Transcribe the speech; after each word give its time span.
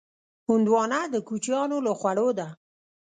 هندوانه 0.49 0.99
د 1.13 1.15
کوچیانو 1.27 1.77
له 1.85 1.91
خوړو 1.99 2.29
ده. 2.39 2.47